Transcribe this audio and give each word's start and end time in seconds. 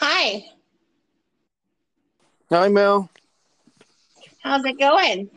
Hi. 0.00 0.46
Hi, 2.48 2.68
Mel. 2.68 3.10
How's 4.42 4.64
it 4.64 4.78
going? 4.78 5.28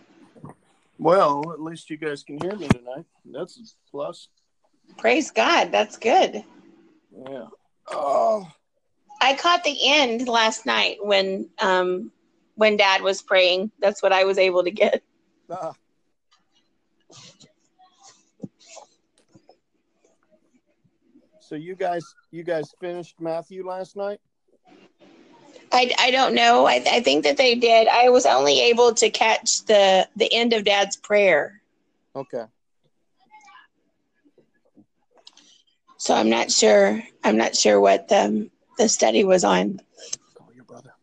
Well, 0.98 1.52
at 1.52 1.60
least 1.60 1.90
you 1.90 1.98
guys 1.98 2.24
can 2.24 2.40
hear 2.42 2.56
me 2.56 2.70
tonight. 2.70 3.06
That's 3.26 3.58
a 3.58 3.64
plus. 3.92 4.30
Praise 4.98 5.32
God. 5.32 5.74
That's 5.74 5.98
good. 5.98 6.46
Yeah. 7.30 7.48
Oh, 7.92 8.50
I 9.20 9.36
caught 9.36 9.66
the 9.66 9.78
end 9.86 10.30
last 10.30 10.66
night 10.66 10.98
when 11.02 11.50
um 11.60 12.10
when 12.56 12.78
dad 12.78 13.02
was 13.02 13.22
praying. 13.22 13.70
That's 13.80 14.02
what 14.02 14.14
I 14.14 14.24
was 14.24 14.38
able 14.38 14.64
to 14.64 14.72
get. 14.72 15.04
ah. 15.52 15.74
So 21.42 21.56
you 21.56 21.76
guys, 21.76 22.04
you 22.32 22.44
guys 22.44 22.74
finished 22.80 23.20
Matthew 23.20 23.68
last 23.68 23.98
night. 23.98 24.22
I, 25.74 25.92
I 26.00 26.12
don't 26.12 26.36
know. 26.36 26.68
I, 26.68 26.84
I 26.90 27.02
think 27.02 27.24
that 27.24 27.38
they 27.38 27.56
did. 27.56 27.88
I 27.88 28.10
was 28.10 28.28
only 28.28 28.62
able 28.62 28.94
to 28.94 29.10
catch 29.10 29.66
the 29.66 30.08
the 30.16 30.32
end 30.32 30.54
of 30.54 30.66
dad's 30.66 30.96
prayer. 30.98 31.62
Okay. 32.16 32.46
So 35.98 36.14
I'm 36.14 36.30
not 36.30 36.52
sure. 36.52 37.02
I'm 37.24 37.38
not 37.38 37.56
sure 37.56 37.80
what 37.80 38.08
the 38.08 38.50
the 38.78 38.88
study 38.88 39.24
was 39.24 39.44
on. 39.44 39.82
Call 40.36 40.54
your 40.54 40.66
brother. 40.66 40.94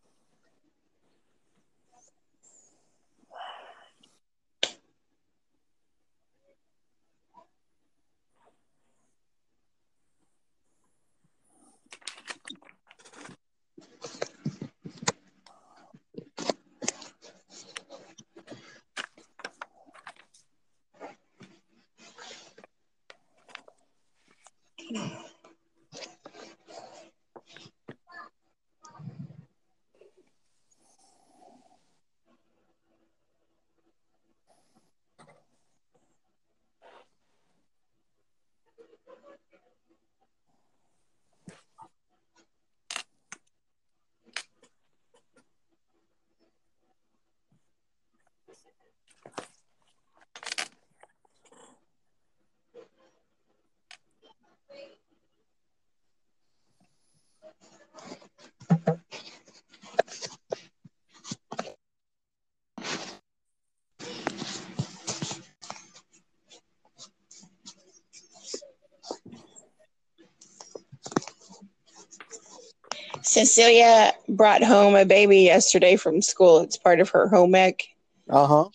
Cecilia 73.30 74.12
brought 74.28 74.62
home 74.64 74.94
a 74.96 75.04
baby 75.04 75.40
yesterday 75.42 75.96
from 75.96 76.22
school. 76.22 76.60
It's 76.60 76.76
part 76.78 77.00
of 77.00 77.10
her 77.10 77.28
home 77.28 77.54
ec 77.54 77.82
Uh 78.28 78.46
huh. 78.46 78.70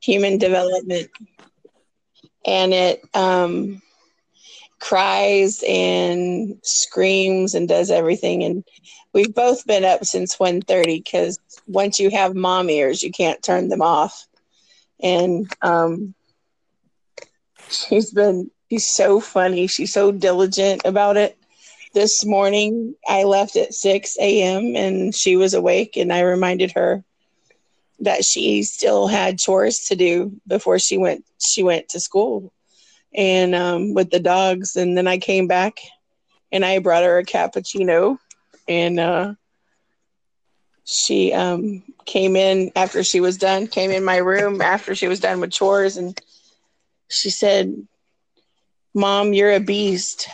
human 0.00 0.38
development, 0.38 1.08
and 2.46 2.72
it 2.72 3.02
um, 3.14 3.80
cries 4.80 5.62
and 5.68 6.56
screams 6.62 7.54
and 7.54 7.68
does 7.68 7.90
everything. 7.90 8.42
And 8.44 8.64
we've 9.14 9.34
both 9.34 9.66
been 9.66 9.84
up 9.84 10.04
since 10.04 10.36
1.30 10.36 11.02
because 11.04 11.38
once 11.66 11.98
you 11.98 12.10
have 12.10 12.34
mom 12.34 12.70
ears, 12.70 13.02
you 13.02 13.10
can't 13.10 13.42
turn 13.42 13.68
them 13.68 13.82
off. 13.82 14.26
And 15.02 15.46
um, 15.62 16.14
she's 17.68 18.10
been 18.12 18.50
she's 18.70 18.86
so 18.86 19.20
funny. 19.20 19.66
She's 19.66 19.92
so 19.92 20.12
diligent 20.12 20.82
about 20.84 21.16
it. 21.16 21.36
This 21.94 22.24
morning, 22.24 22.94
I 23.06 23.24
left 23.24 23.56
at 23.56 23.74
6 23.74 24.16
a.m. 24.18 24.76
and 24.76 25.14
she 25.14 25.36
was 25.36 25.54
awake, 25.54 25.96
and 25.96 26.12
I 26.12 26.20
reminded 26.22 26.72
her 26.72 27.04
that 28.02 28.24
she 28.24 28.62
still 28.64 29.06
had 29.06 29.38
chores 29.38 29.80
to 29.86 29.96
do 29.96 30.32
before 30.46 30.78
she 30.78 30.98
went 30.98 31.24
she 31.38 31.62
went 31.62 31.88
to 31.88 32.00
school 32.00 32.52
and 33.14 33.54
um, 33.54 33.94
with 33.94 34.10
the 34.10 34.20
dogs 34.20 34.76
and 34.76 34.96
then 34.96 35.06
i 35.06 35.18
came 35.18 35.46
back 35.46 35.78
and 36.50 36.64
i 36.64 36.78
brought 36.78 37.04
her 37.04 37.18
a 37.18 37.24
cappuccino 37.24 38.18
and 38.68 38.98
uh, 38.98 39.32
she 40.84 41.32
um, 41.32 41.82
came 42.04 42.36
in 42.36 42.70
after 42.74 43.04
she 43.04 43.20
was 43.20 43.36
done 43.36 43.66
came 43.66 43.90
in 43.90 44.04
my 44.04 44.16
room 44.16 44.60
after 44.60 44.94
she 44.94 45.08
was 45.08 45.20
done 45.20 45.40
with 45.40 45.52
chores 45.52 45.96
and 45.96 46.20
she 47.08 47.30
said 47.30 47.72
mom 48.94 49.32
you're 49.32 49.52
a 49.52 49.60
beast 49.60 50.28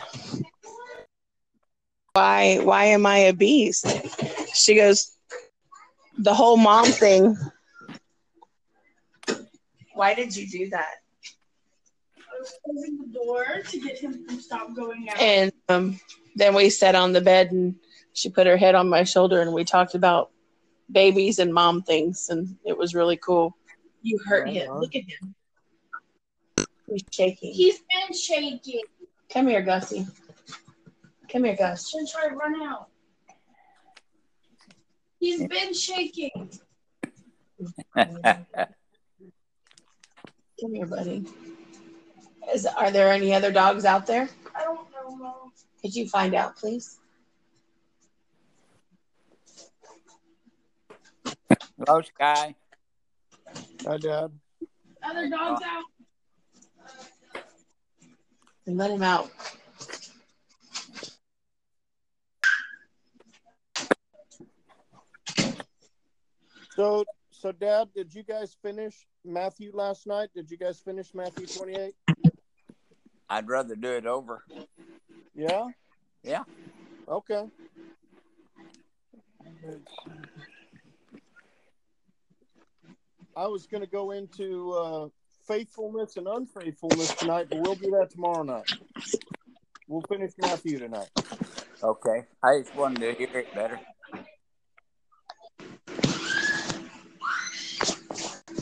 why 2.18 2.58
why 2.70 2.84
am 2.96 3.06
i 3.06 3.18
a 3.30 3.32
beast? 3.32 3.86
She 4.54 4.74
goes 4.74 5.16
the 6.18 6.34
whole 6.34 6.56
mom 6.56 6.86
thing. 6.86 7.36
Why 9.94 10.14
did 10.14 10.34
you 10.36 10.46
do 10.48 10.70
that? 10.70 10.94
I 12.18 12.40
was 12.40 12.52
closing 12.64 12.98
the 12.98 13.10
door 13.18 13.44
to 13.70 13.80
get 13.80 13.98
him 13.98 14.26
to 14.28 14.40
stop 14.40 14.74
going 14.74 15.08
out. 15.08 15.20
and 15.20 15.52
um, 15.68 16.00
then 16.36 16.54
we 16.54 16.70
sat 16.70 16.94
on 16.94 17.12
the 17.12 17.20
bed 17.20 17.52
and 17.52 17.74
she 18.14 18.28
put 18.30 18.46
her 18.46 18.56
head 18.56 18.74
on 18.74 18.88
my 18.88 19.04
shoulder 19.04 19.40
and 19.40 19.52
we 19.52 19.64
talked 19.64 19.94
about 19.94 20.30
babies 20.90 21.38
and 21.38 21.52
mom 21.52 21.82
things 21.82 22.28
and 22.30 22.56
it 22.64 22.76
was 22.76 22.94
really 22.94 23.16
cool. 23.16 23.56
You 24.02 24.18
hurt 24.26 24.44
Right 24.44 24.54
him. 24.54 24.70
On. 24.70 24.80
look 24.80 24.94
at 24.94 25.02
him. 25.02 25.34
He's 26.90 27.02
shaking. 27.12 27.52
He's 27.52 27.78
been 27.92 28.16
shaking. 28.16 28.82
Come 29.32 29.46
here 29.48 29.62
gussie 29.62 30.06
come 31.30 31.44
here 31.44 31.56
gus 31.56 31.90
since 31.90 32.14
I 32.16 32.28
run 32.28 32.62
out. 32.62 32.88
He's 35.20 35.46
been 35.46 35.74
shaking. 35.74 36.50
come 40.60 40.74
here 40.74 40.86
buddy 40.86 41.24
Is, 42.54 42.66
are 42.66 42.90
there 42.90 43.12
any 43.12 43.34
other 43.34 43.50
dogs 43.50 43.84
out 43.84 44.06
there 44.06 44.28
I 44.54 44.62
don't 44.62 44.88
know, 44.92 45.16
Mom. 45.16 45.52
could 45.82 45.94
you 45.94 46.08
find 46.08 46.34
out 46.34 46.56
please 46.56 46.98
Hello, 51.84 52.02
Sky. 52.02 52.54
Hi, 53.86 53.96
Dad. 53.98 54.32
Other 55.02 55.28
dogs 55.28 55.62
out. 55.64 55.84
and 58.66 58.76
let 58.76 58.90
him 58.90 59.02
out 59.02 59.30
So, 66.78 67.04
so, 67.32 67.50
Dad, 67.50 67.88
did 67.92 68.14
you 68.14 68.22
guys 68.22 68.56
finish 68.62 69.08
Matthew 69.24 69.72
last 69.74 70.06
night? 70.06 70.28
Did 70.32 70.48
you 70.48 70.56
guys 70.56 70.78
finish 70.78 71.12
Matthew 71.12 71.44
twenty-eight? 71.48 71.96
I'd 73.28 73.48
rather 73.48 73.74
do 73.74 73.88
it 73.94 74.06
over. 74.06 74.44
Yeah. 75.34 75.66
Yeah. 76.22 76.44
Okay. 77.08 77.48
I 83.36 83.46
was 83.48 83.66
going 83.66 83.82
to 83.82 83.90
go 83.90 84.12
into 84.12 84.70
uh, 84.70 85.08
faithfulness 85.48 86.16
and 86.16 86.28
unfaithfulness 86.28 87.12
tonight, 87.16 87.48
but 87.50 87.58
we'll 87.58 87.74
do 87.74 87.90
that 87.98 88.10
tomorrow 88.12 88.44
night. 88.44 88.70
We'll 89.88 90.02
finish 90.02 90.30
Matthew 90.38 90.78
tonight. 90.78 91.10
Okay. 91.82 92.22
I 92.40 92.60
just 92.60 92.76
wanted 92.76 93.00
to 93.00 93.14
hear 93.14 93.36
it 93.36 93.52
better. 93.52 93.80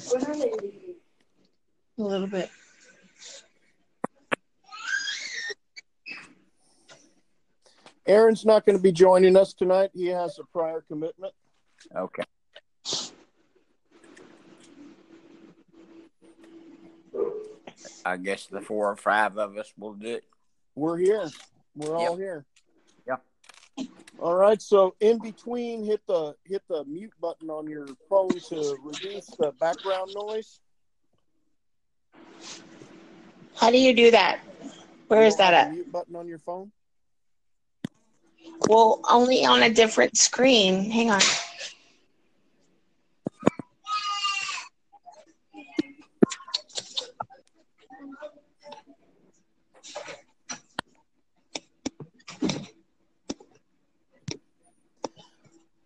When 0.08 0.24
are 0.24 0.36
they 0.36 0.52
leaving? 0.62 0.86
a 0.86 0.94
little 2.06 2.26
bit 2.26 2.50
Aaron's 8.06 8.44
not 8.44 8.64
going 8.64 8.76
to 8.76 8.82
be 8.82 8.92
joining 8.92 9.36
us 9.36 9.52
tonight. 9.52 9.90
He 9.92 10.06
has 10.06 10.38
a 10.38 10.44
prior 10.44 10.80
commitment. 10.86 11.32
Okay. 11.94 12.22
I 18.04 18.16
guess 18.16 18.46
the 18.46 18.60
four 18.60 18.90
or 18.90 18.96
five 18.96 19.36
of 19.36 19.56
us 19.56 19.72
will 19.76 19.94
do 19.94 20.14
it. 20.14 20.24
We're 20.76 20.98
here. 20.98 21.28
We're 21.74 21.96
all 21.96 22.16
here. 22.16 22.44
Yeah. 23.06 23.16
All 24.20 24.34
right. 24.34 24.62
So 24.62 24.94
in 25.00 25.18
between, 25.18 25.84
hit 25.84 26.00
the 26.06 26.36
hit 26.44 26.62
the 26.68 26.84
mute 26.84 27.12
button 27.20 27.50
on 27.50 27.68
your 27.68 27.88
phone 28.08 28.28
to 28.28 28.78
reduce 28.84 29.26
the 29.26 29.52
background 29.58 30.12
noise. 30.14 30.60
How 33.56 33.70
do 33.70 33.78
you 33.78 33.94
do 33.94 34.10
that? 34.10 34.40
Where 35.08 35.22
You 35.22 35.28
is 35.28 35.36
that 35.36 35.54
at? 35.54 35.72
Mute 35.72 35.90
button 35.90 36.14
on 36.14 36.28
your 36.28 36.38
phone. 36.38 36.70
Well, 38.68 39.00
only 39.08 39.44
on 39.44 39.62
a 39.62 39.70
different 39.70 40.16
screen. 40.16 40.90
Hang 40.90 41.10
on. 41.10 41.20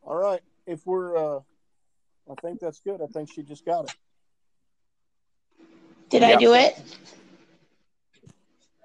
All 0.02 0.16
right. 0.16 0.40
If 0.66 0.84
we're, 0.86 1.16
uh, 1.16 1.40
I 2.30 2.34
think 2.40 2.58
that's 2.60 2.80
good. 2.80 3.00
I 3.00 3.06
think 3.06 3.32
she 3.32 3.42
just 3.42 3.64
got 3.64 3.84
it. 3.84 3.94
Did 6.08 6.24
I 6.24 6.34
do 6.34 6.54
it? 6.54 6.76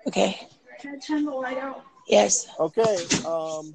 Okay. 0.07 0.47
Can 0.79 0.95
I 0.95 0.97
turn 0.99 1.25
the 1.25 1.31
light 1.31 1.57
out? 1.57 1.83
Yes. 2.07 2.47
Okay. 2.59 2.97
Um, 3.25 3.73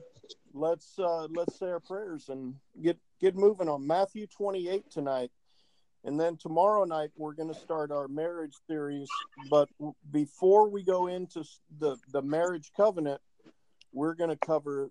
let's 0.55 0.99
uh, 0.99 1.27
let's 1.27 1.59
say 1.59 1.67
our 1.67 1.81
prayers 1.81 2.29
and 2.29 2.55
get 2.83 2.99
get 3.21 3.37
moving 3.37 3.69
on 3.69 3.87
Matthew 3.87 4.27
28 4.27 4.91
tonight, 4.91 5.31
and 6.05 6.19
then 6.19 6.37
tomorrow 6.37 6.85
night 6.85 7.11
we're 7.17 7.35
going 7.35 7.53
to 7.53 7.59
start 7.59 7.91
our 7.91 8.09
marriage 8.09 8.55
series. 8.69 9.09
But 9.51 9.69
before 10.13 10.69
we 10.69 10.83
go 10.85 11.09
into 11.09 11.45
the 11.79 11.97
the 12.13 12.23
marriage 12.23 12.71
covenant, 12.77 13.21
we're 13.93 14.15
going 14.15 14.31
to 14.31 14.37
cover 14.37 14.91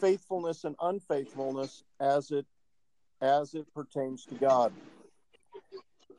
faithfulness 0.00 0.64
and 0.64 0.76
unfaithfulness 0.80 1.84
as 2.00 2.30
it 2.30 2.46
as 3.20 3.54
it 3.54 3.66
pertains 3.74 4.24
to 4.26 4.34
God. 4.34 4.72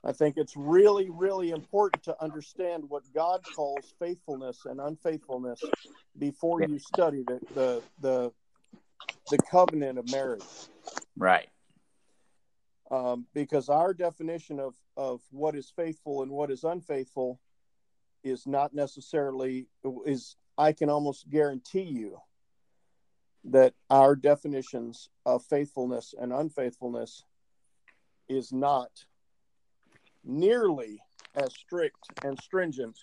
I 0.04 0.12
think 0.12 0.38
it's 0.38 0.58
really, 0.58 1.10
really 1.12 1.52
important 1.52 2.04
to 2.04 2.24
understand 2.24 2.90
what 2.90 3.04
God 3.14 3.42
calls 3.56 3.94
faithfulness 4.00 4.66
and 4.66 4.80
unfaithfulness 4.80 5.62
before 6.18 6.64
you 6.64 6.80
study 6.80 7.24
the 7.24 7.40
the 7.54 7.84
the, 8.00 8.32
the 9.30 9.38
covenant 9.50 10.00
of 10.00 10.10
marriage. 10.12 10.44
Right. 11.16 11.50
Um, 12.90 13.26
because 13.34 13.70
our 13.70 13.94
definition 13.94 14.60
of, 14.60 14.76
of 14.98 15.22
what 15.32 15.56
is 15.56 15.72
faithful 15.74 16.24
and 16.24 16.32
what 16.32 16.52
is 16.52 16.66
unfaithful 16.66 17.40
is 18.24 18.46
not 18.46 18.74
necessarily 18.74 19.68
is 20.06 20.36
I 20.58 20.74
can 20.74 20.90
almost 20.90 21.30
guarantee 21.30 21.84
you 21.84 22.18
that 23.46 23.74
our 23.90 24.16
definitions 24.16 25.10
of 25.26 25.44
faithfulness 25.46 26.14
and 26.20 26.34
unfaithfulness 26.34 27.24
is 28.28 28.52
not 28.52 28.90
nearly 30.24 31.02
as 31.36 31.54
strict 31.54 32.00
and 32.24 32.40
stringent 32.42 32.98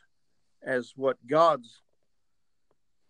as 0.63 0.93
what 0.97 1.17
God's 1.27 1.81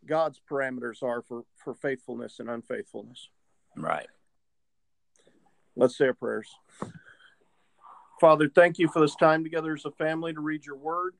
God's 0.07 0.41
parameters 0.51 1.03
are 1.03 1.23
for, 1.23 1.43
for 1.57 1.75
faithfulness 1.75 2.39
and 2.39 2.49
unfaithfulness. 2.49 3.29
Right. 3.77 4.07
Let's 5.77 5.99
say 5.99 6.07
our 6.07 6.15
prayers. 6.15 6.49
Father, 8.21 8.49
thank 8.49 8.79
you 8.79 8.89
for 8.89 9.01
this 9.01 9.17
time 9.17 9.45
together 9.45 9.75
as 9.75 9.85
a 9.85 9.91
family 9.91 10.33
to 10.33 10.41
read 10.41 10.65
your 10.65 10.77
word. 10.77 11.15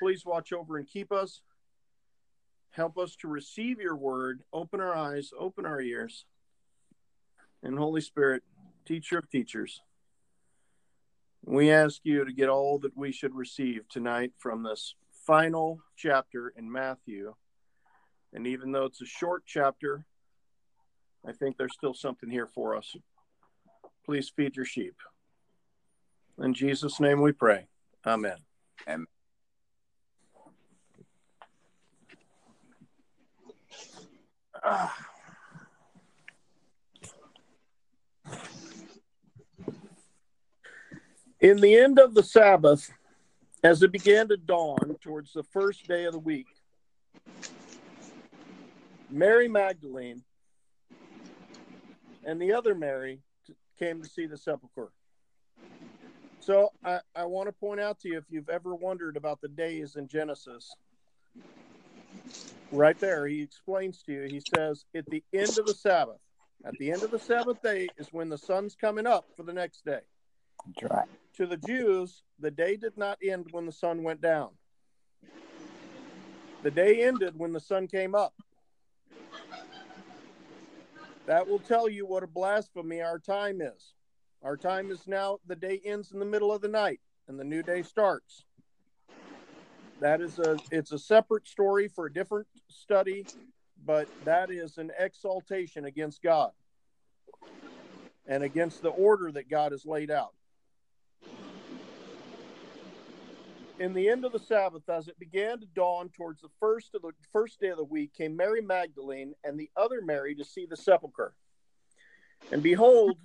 Please 0.00 0.24
watch 0.24 0.52
over 0.52 0.78
and 0.78 0.86
keep 0.86 1.12
us. 1.12 1.42
Help 2.70 2.98
us 2.98 3.16
to 3.16 3.28
receive 3.28 3.80
your 3.80 3.96
word. 3.96 4.42
Open 4.52 4.80
our 4.80 4.94
eyes, 4.94 5.30
open 5.38 5.66
our 5.66 5.80
ears. 5.80 6.24
And 7.62 7.78
Holy 7.78 8.00
Spirit, 8.00 8.42
teacher 8.86 9.18
of 9.18 9.28
teachers, 9.30 9.80
we 11.44 11.70
ask 11.70 12.00
you 12.04 12.24
to 12.24 12.32
get 12.32 12.48
all 12.48 12.78
that 12.80 12.96
we 12.96 13.12
should 13.12 13.34
receive 13.34 13.88
tonight 13.88 14.32
from 14.38 14.62
this 14.62 14.94
final 15.26 15.80
chapter 15.96 16.52
in 16.56 16.70
Matthew. 16.70 17.34
And 18.32 18.46
even 18.46 18.72
though 18.72 18.84
it's 18.84 19.00
a 19.00 19.06
short 19.06 19.42
chapter, 19.46 20.04
I 21.26 21.32
think 21.32 21.56
there's 21.56 21.74
still 21.74 21.94
something 21.94 22.30
here 22.30 22.46
for 22.46 22.76
us. 22.76 22.94
Please 24.04 24.32
feed 24.34 24.56
your 24.56 24.64
sheep. 24.64 24.94
In 26.38 26.54
Jesus' 26.54 27.00
name 27.00 27.20
we 27.20 27.32
pray. 27.32 27.66
Amen. 28.06 28.36
Amen. 28.86 29.06
Ah. 34.62 35.09
In 41.40 41.56
the 41.56 41.74
end 41.74 41.98
of 41.98 42.14
the 42.14 42.22
Sabbath, 42.22 42.90
as 43.64 43.82
it 43.82 43.92
began 43.92 44.28
to 44.28 44.36
dawn 44.36 44.96
towards 45.00 45.32
the 45.32 45.42
first 45.42 45.86
day 45.88 46.04
of 46.04 46.12
the 46.12 46.18
week, 46.18 46.46
Mary 49.08 49.48
Magdalene 49.48 50.22
and 52.24 52.40
the 52.40 52.52
other 52.52 52.74
Mary 52.74 53.20
came 53.78 54.02
to 54.02 54.08
see 54.08 54.26
the 54.26 54.36
sepulchre. 54.36 54.92
So 56.40 56.72
I, 56.84 57.00
I 57.16 57.24
want 57.24 57.48
to 57.48 57.52
point 57.52 57.80
out 57.80 57.98
to 58.00 58.08
you 58.08 58.18
if 58.18 58.24
you've 58.28 58.48
ever 58.50 58.74
wondered 58.74 59.16
about 59.16 59.40
the 59.40 59.48
days 59.48 59.96
in 59.96 60.08
Genesis, 60.08 60.74
right 62.70 62.98
there, 62.98 63.26
he 63.26 63.40
explains 63.40 64.02
to 64.02 64.12
you, 64.12 64.22
he 64.22 64.42
says, 64.54 64.84
at 64.94 65.06
the 65.06 65.22
end 65.32 65.58
of 65.58 65.66
the 65.66 65.74
Sabbath, 65.74 66.20
at 66.66 66.74
the 66.78 66.92
end 66.92 67.02
of 67.02 67.10
the 67.10 67.18
Sabbath 67.18 67.62
day 67.62 67.88
is 67.96 68.12
when 68.12 68.28
the 68.28 68.38
sun's 68.38 68.74
coming 68.74 69.06
up 69.06 69.26
for 69.36 69.42
the 69.42 69.52
next 69.52 69.84
day. 69.86 70.00
That's 70.66 70.90
right. 70.90 71.08
To 71.40 71.46
the 71.46 71.56
Jews, 71.56 72.22
the 72.38 72.50
day 72.50 72.76
did 72.76 72.98
not 72.98 73.16
end 73.26 73.46
when 73.50 73.64
the 73.64 73.72
sun 73.72 74.02
went 74.02 74.20
down. 74.20 74.50
The 76.62 76.70
day 76.70 77.02
ended 77.02 77.32
when 77.34 77.54
the 77.54 77.60
sun 77.60 77.86
came 77.86 78.14
up. 78.14 78.34
That 81.24 81.48
will 81.48 81.58
tell 81.58 81.88
you 81.88 82.04
what 82.04 82.22
a 82.22 82.26
blasphemy 82.26 83.00
our 83.00 83.18
time 83.18 83.62
is. 83.62 83.94
Our 84.42 84.58
time 84.58 84.90
is 84.90 85.06
now, 85.06 85.38
the 85.46 85.56
day 85.56 85.80
ends 85.82 86.12
in 86.12 86.18
the 86.18 86.26
middle 86.26 86.52
of 86.52 86.60
the 86.60 86.68
night 86.68 87.00
and 87.26 87.40
the 87.40 87.44
new 87.44 87.62
day 87.62 87.84
starts. 87.84 88.44
That 89.98 90.20
is 90.20 90.38
a, 90.38 90.58
it's 90.70 90.92
a 90.92 90.98
separate 90.98 91.48
story 91.48 91.88
for 91.88 92.04
a 92.04 92.12
different 92.12 92.48
study, 92.68 93.24
but 93.86 94.08
that 94.26 94.50
is 94.50 94.76
an 94.76 94.92
exaltation 94.98 95.86
against 95.86 96.22
God 96.22 96.50
and 98.26 98.42
against 98.42 98.82
the 98.82 98.90
order 98.90 99.32
that 99.32 99.48
God 99.48 99.72
has 99.72 99.86
laid 99.86 100.10
out. 100.10 100.34
In 103.80 103.94
the 103.94 104.10
end 104.10 104.26
of 104.26 104.32
the 104.32 104.38
Sabbath, 104.38 104.86
as 104.90 105.08
it 105.08 105.18
began 105.18 105.58
to 105.58 105.66
dawn 105.74 106.10
towards 106.10 106.42
the 106.42 106.50
first 106.60 106.94
of 106.94 107.00
the 107.00 107.12
first 107.32 107.60
day 107.60 107.68
of 107.68 107.78
the 107.78 107.84
week, 107.84 108.12
came 108.12 108.36
Mary 108.36 108.60
Magdalene 108.60 109.32
and 109.42 109.58
the 109.58 109.70
other 109.74 110.02
Mary 110.02 110.34
to 110.34 110.44
see 110.44 110.66
the 110.66 110.76
sepulchre. 110.76 111.32
And 112.52 112.62
behold, 112.62 113.16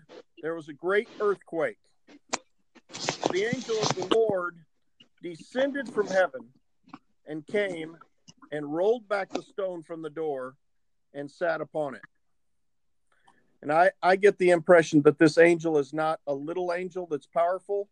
there 0.42 0.56
was 0.56 0.70
a 0.70 0.74
great 0.74 1.10
earthquake. 1.20 1.78
The 3.34 3.52
angel 3.54 3.78
of 3.82 3.96
the 3.96 4.16
Lord 4.16 4.56
descended 5.22 5.90
from 5.90 6.08
heaven 6.08 6.48
and 7.28 7.46
came 7.46 7.98
and 8.50 8.74
rolled 8.74 9.10
back 9.10 9.34
the 9.34 9.42
stone 9.42 9.84
from 9.84 10.02
the 10.02 10.10
door 10.10 10.56
and 11.14 11.30
sat 11.30 11.60
upon 11.60 11.96
it. 11.96 12.02
And 13.62 13.74
I, 13.74 13.92
I 14.02 14.16
get 14.16 14.38
the 14.38 14.52
impression 14.52 15.02
that 15.02 15.20
this 15.20 15.38
angel 15.38 15.78
is 15.80 15.92
not 15.92 16.22
a 16.26 16.34
little 16.34 16.72
angel 16.72 17.08
that's 17.12 17.28
powerful. 17.28 17.90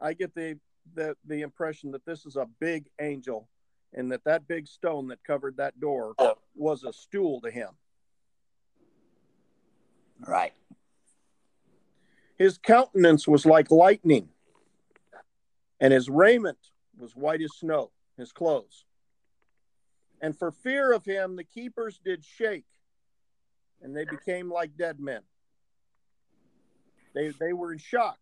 I 0.00 0.14
get 0.14 0.34
the, 0.34 0.58
the, 0.94 1.16
the 1.26 1.42
impression 1.42 1.92
that 1.92 2.04
this 2.04 2.26
is 2.26 2.36
a 2.36 2.46
big 2.58 2.86
angel 3.00 3.48
and 3.92 4.12
that 4.12 4.24
that 4.24 4.46
big 4.46 4.66
stone 4.68 5.08
that 5.08 5.22
covered 5.24 5.56
that 5.56 5.80
door 5.80 6.14
was 6.54 6.84
a 6.84 6.92
stool 6.92 7.40
to 7.40 7.50
him. 7.50 7.70
Right. 10.26 10.52
His 12.38 12.58
countenance 12.58 13.26
was 13.26 13.44
like 13.44 13.70
lightning, 13.70 14.28
and 15.80 15.92
his 15.92 16.08
raiment 16.08 16.58
was 16.98 17.16
white 17.16 17.42
as 17.42 17.50
snow, 17.58 17.90
his 18.16 18.32
clothes. 18.32 18.84
And 20.22 20.38
for 20.38 20.50
fear 20.50 20.92
of 20.92 21.04
him, 21.04 21.36
the 21.36 21.44
keepers 21.44 22.00
did 22.04 22.24
shake, 22.24 22.66
and 23.82 23.96
they 23.96 24.04
became 24.04 24.50
like 24.50 24.76
dead 24.76 25.00
men. 25.00 25.22
They, 27.14 27.30
they 27.40 27.52
were 27.52 27.72
in 27.72 27.78
shock. 27.78 28.18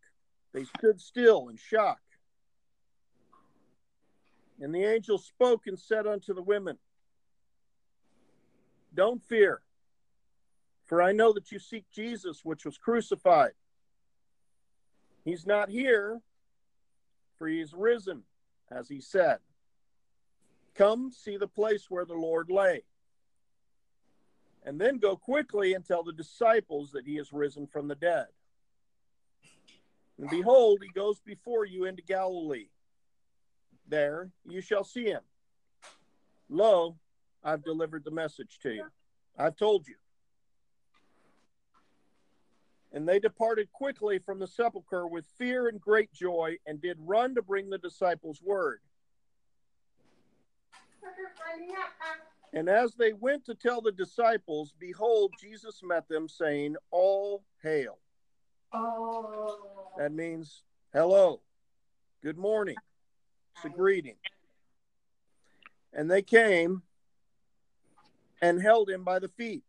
They 0.52 0.64
stood 0.64 1.00
still 1.00 1.48
in 1.48 1.56
shock. 1.56 1.98
And 4.60 4.74
the 4.74 4.84
angel 4.84 5.18
spoke 5.18 5.66
and 5.66 5.78
said 5.78 6.06
unto 6.06 6.34
the 6.34 6.42
women, 6.42 6.78
Don't 8.94 9.22
fear, 9.22 9.62
for 10.84 11.00
I 11.00 11.12
know 11.12 11.32
that 11.32 11.52
you 11.52 11.58
seek 11.58 11.84
Jesus, 11.90 12.44
which 12.44 12.64
was 12.64 12.76
crucified. 12.76 13.52
He's 15.24 15.46
not 15.46 15.68
here, 15.68 16.20
for 17.36 17.46
he 17.46 17.60
is 17.60 17.72
risen, 17.72 18.22
as 18.70 18.88
he 18.88 19.00
said. 19.00 19.38
Come 20.74 21.10
see 21.10 21.36
the 21.36 21.48
place 21.48 21.86
where 21.88 22.04
the 22.04 22.14
Lord 22.14 22.50
lay. 22.50 22.82
And 24.64 24.80
then 24.80 24.98
go 24.98 25.16
quickly 25.16 25.74
and 25.74 25.84
tell 25.84 26.02
the 26.02 26.12
disciples 26.12 26.92
that 26.92 27.06
he 27.06 27.18
is 27.18 27.32
risen 27.32 27.66
from 27.66 27.88
the 27.88 27.94
dead. 27.94 28.26
And 30.18 30.28
behold, 30.28 30.80
he 30.82 30.88
goes 30.88 31.20
before 31.20 31.64
you 31.64 31.84
into 31.84 32.02
Galilee. 32.02 32.68
There 33.88 34.30
you 34.46 34.60
shall 34.60 34.84
see 34.84 35.04
him. 35.04 35.22
Lo, 36.50 36.96
I've 37.42 37.64
delivered 37.64 38.04
the 38.04 38.10
message 38.10 38.58
to 38.62 38.74
you. 38.74 38.84
I've 39.38 39.56
told 39.56 39.86
you. 39.86 39.94
And 42.92 43.08
they 43.08 43.18
departed 43.18 43.70
quickly 43.72 44.18
from 44.18 44.38
the 44.38 44.46
sepulchre 44.46 45.06
with 45.06 45.26
fear 45.38 45.68
and 45.68 45.80
great 45.80 46.12
joy, 46.12 46.56
and 46.66 46.80
did 46.80 46.96
run 47.00 47.34
to 47.34 47.42
bring 47.42 47.68
the 47.68 47.78
disciples 47.78 48.40
word. 48.42 48.80
And 52.54 52.68
as 52.68 52.94
they 52.94 53.12
went 53.12 53.44
to 53.44 53.54
tell 53.54 53.82
the 53.82 53.92
disciples, 53.92 54.72
behold, 54.78 55.34
Jesus 55.38 55.82
met 55.82 56.08
them, 56.08 56.28
saying, 56.28 56.76
All 56.90 57.44
hail. 57.62 57.98
Oh. 58.72 59.58
That 59.98 60.12
means 60.12 60.62
hello, 60.92 61.40
good 62.22 62.38
morning. 62.38 62.76
A 63.64 63.68
greeting. 63.68 64.16
And 65.92 66.10
they 66.10 66.22
came 66.22 66.82
and 68.40 68.60
held 68.60 68.88
him 68.88 69.02
by 69.04 69.18
the 69.18 69.28
feet 69.28 69.64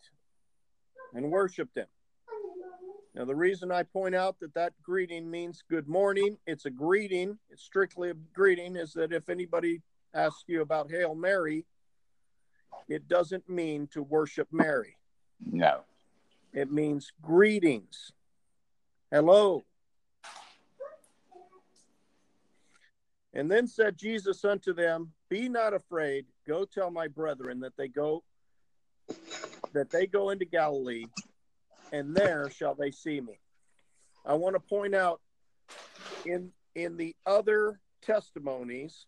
and 1.13 1.31
worshiped 1.31 1.75
him. 1.75 1.87
Now, 3.15 3.25
the 3.25 3.35
reason 3.35 3.71
I 3.71 3.83
point 3.83 4.13
out 4.13 4.39
that 4.39 4.53
that 4.53 4.73
greeting 4.83 5.29
means 5.29 5.63
good 5.67 5.87
morning, 5.87 6.37
it's 6.45 6.65
a 6.65 6.69
greeting, 6.69 7.39
it's 7.49 7.63
strictly 7.63 8.11
a 8.11 8.13
greeting, 8.33 8.75
is 8.75 8.93
that 8.93 9.11
if 9.11 9.29
anybody 9.29 9.81
asks 10.13 10.43
you 10.47 10.61
about 10.61 10.91
Hail 10.91 11.15
Mary, 11.15 11.65
it 12.87 13.07
doesn't 13.07 13.49
mean 13.49 13.87
to 13.87 14.03
worship 14.03 14.47
Mary. 14.51 14.95
No. 15.43 15.81
It 16.53 16.71
means 16.71 17.11
greetings. 17.21 18.11
Hello. 19.11 19.65
And 23.33 23.49
then 23.49 23.67
said 23.67 23.97
Jesus 23.97 24.43
unto 24.43 24.73
them, 24.73 25.11
Be 25.29 25.49
not 25.49 25.73
afraid, 25.73 26.25
go 26.47 26.65
tell 26.65 26.89
my 26.89 27.07
brethren 27.07 27.59
that 27.59 27.77
they 27.77 27.87
go 27.87 28.23
that 29.73 29.91
they 29.91 30.07
go 30.07 30.31
into 30.31 30.45
Galilee, 30.45 31.05
and 31.91 32.15
there 32.15 32.49
shall 32.49 32.73
they 32.73 32.89
see 32.89 33.21
me. 33.21 33.39
I 34.25 34.33
want 34.33 34.55
to 34.55 34.59
point 34.59 34.95
out 34.95 35.21
in 36.25 36.51
in 36.75 36.97
the 36.97 37.15
other 37.25 37.79
testimonies, 38.01 39.05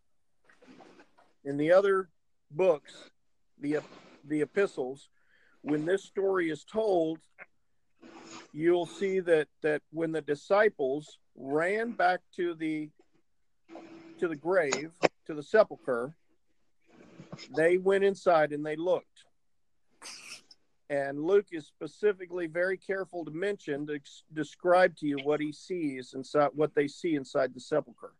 in 1.43 1.57
the 1.57 1.71
other 1.71 2.09
books, 2.51 2.93
the 3.59 3.79
the 4.25 4.41
epistles, 4.41 5.09
when 5.61 5.85
this 5.85 6.03
story 6.03 6.49
is 6.49 6.63
told, 6.63 7.19
you'll 8.53 8.85
see 8.85 9.19
that 9.19 9.47
that 9.61 9.81
when 9.91 10.11
the 10.11 10.21
disciples 10.21 11.17
ran 11.35 11.91
back 11.91 12.19
to 12.35 12.53
the 12.53 12.89
to 14.21 14.27
the 14.27 14.35
grave, 14.35 14.91
to 15.25 15.33
the 15.33 15.41
sepulcher, 15.41 16.13
they 17.55 17.77
went 17.77 18.03
inside 18.03 18.51
and 18.51 18.63
they 18.63 18.75
looked. 18.75 19.25
And 20.91 21.23
Luke 21.23 21.47
is 21.51 21.65
specifically 21.65 22.45
very 22.45 22.77
careful 22.77 23.25
to 23.25 23.31
mention 23.31 23.87
to 23.87 23.99
describe 24.31 24.95
to 24.97 25.07
you 25.07 25.17
what 25.23 25.39
he 25.39 25.51
sees 25.51 26.13
inside 26.13 26.49
what 26.53 26.75
they 26.75 26.87
see 26.87 27.15
inside 27.15 27.55
the 27.55 27.59
sepulcher. 27.59 28.11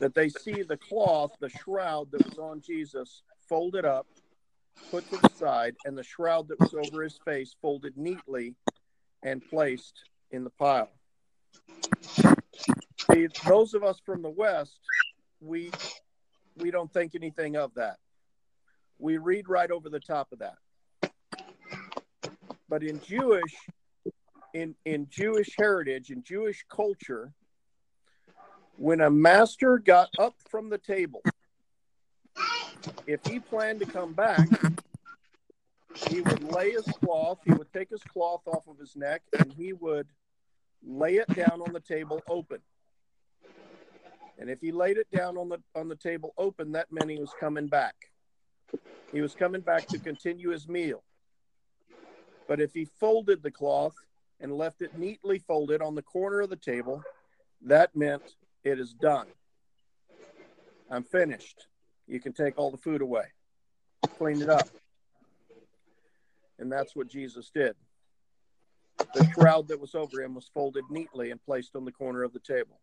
That 0.00 0.14
they 0.14 0.28
see 0.28 0.64
the 0.64 0.76
cloth, 0.76 1.32
the 1.40 1.48
shroud 1.48 2.10
that 2.10 2.28
was 2.28 2.38
on 2.38 2.60
Jesus, 2.60 3.22
folded 3.48 3.86
up, 3.86 4.06
put 4.90 5.08
to 5.10 5.16
the 5.16 5.30
side, 5.30 5.76
and 5.86 5.96
the 5.96 6.02
shroud 6.02 6.48
that 6.48 6.60
was 6.60 6.74
over 6.74 7.02
his 7.02 7.18
face 7.24 7.54
folded 7.62 7.96
neatly 7.96 8.54
and 9.22 9.42
placed 9.48 10.02
in 10.30 10.44
the 10.44 10.50
pile. 10.50 10.90
See, 13.12 13.28
those 13.46 13.74
of 13.74 13.82
us 13.82 14.00
from 14.04 14.22
the 14.22 14.30
West, 14.30 14.78
we 15.40 15.70
we 16.56 16.70
don't 16.70 16.92
think 16.92 17.14
anything 17.14 17.56
of 17.56 17.74
that. 17.74 17.96
We 18.98 19.16
read 19.16 19.48
right 19.48 19.70
over 19.70 19.88
the 19.88 20.00
top 20.00 20.32
of 20.32 20.40
that. 20.40 20.56
But 22.68 22.82
in 22.82 23.00
Jewish 23.00 23.54
in 24.54 24.74
in 24.84 25.08
Jewish 25.10 25.54
heritage 25.56 26.10
in 26.10 26.22
Jewish 26.22 26.64
culture, 26.68 27.32
when 28.76 29.00
a 29.00 29.10
master 29.10 29.78
got 29.78 30.10
up 30.18 30.34
from 30.48 30.68
the 30.68 30.78
table, 30.78 31.22
if 33.06 33.24
he 33.26 33.40
planned 33.40 33.80
to 33.80 33.86
come 33.86 34.12
back, 34.12 34.48
he 35.94 36.20
would 36.20 36.52
lay 36.52 36.70
his 36.70 36.84
cloth, 36.84 37.38
he 37.44 37.52
would 37.52 37.72
take 37.72 37.90
his 37.90 38.02
cloth 38.04 38.42
off 38.46 38.68
of 38.68 38.78
his 38.78 38.94
neck, 38.94 39.22
and 39.38 39.52
he 39.52 39.72
would 39.72 40.06
lay 40.86 41.16
it 41.16 41.28
down 41.34 41.60
on 41.60 41.72
the 41.72 41.80
table 41.80 42.20
open. 42.28 42.60
And 44.40 44.48
if 44.48 44.60
he 44.60 44.72
laid 44.72 44.96
it 44.96 45.06
down 45.12 45.36
on 45.36 45.50
the 45.50 45.58
on 45.74 45.88
the 45.88 45.96
table 45.96 46.32
open, 46.38 46.72
that 46.72 46.90
meant 46.90 47.10
he 47.10 47.18
was 47.18 47.32
coming 47.38 47.66
back. 47.66 47.94
He 49.12 49.20
was 49.20 49.34
coming 49.34 49.60
back 49.60 49.86
to 49.88 49.98
continue 49.98 50.50
his 50.50 50.66
meal. 50.66 51.04
But 52.48 52.60
if 52.60 52.72
he 52.72 52.86
folded 52.98 53.42
the 53.42 53.50
cloth 53.50 53.94
and 54.40 54.56
left 54.56 54.80
it 54.80 54.98
neatly 54.98 55.38
folded 55.40 55.82
on 55.82 55.94
the 55.94 56.02
corner 56.02 56.40
of 56.40 56.48
the 56.48 56.56
table, 56.56 57.02
that 57.62 57.94
meant 57.94 58.22
it 58.64 58.80
is 58.80 58.94
done. 58.94 59.26
I'm 60.90 61.04
finished. 61.04 61.66
You 62.06 62.18
can 62.18 62.32
take 62.32 62.58
all 62.58 62.70
the 62.70 62.78
food 62.78 63.02
away, 63.02 63.26
clean 64.18 64.40
it 64.40 64.48
up. 64.48 64.68
And 66.58 66.72
that's 66.72 66.96
what 66.96 67.08
Jesus 67.08 67.50
did. 67.54 67.76
The 69.14 69.24
shroud 69.34 69.68
that 69.68 69.80
was 69.80 69.94
over 69.94 70.22
him 70.22 70.34
was 70.34 70.50
folded 70.52 70.84
neatly 70.90 71.30
and 71.30 71.42
placed 71.42 71.76
on 71.76 71.84
the 71.84 71.92
corner 71.92 72.22
of 72.22 72.32
the 72.32 72.40
table, 72.40 72.80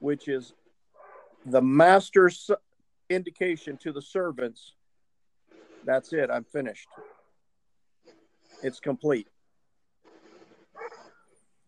which 0.00 0.28
is 0.28 0.52
the 1.46 1.62
master's 1.62 2.50
indication 3.08 3.76
to 3.78 3.92
the 3.92 4.02
servants 4.02 4.74
that's 5.84 6.12
it, 6.12 6.30
I'm 6.30 6.44
finished. 6.44 6.88
It's 8.62 8.80
complete. 8.80 9.28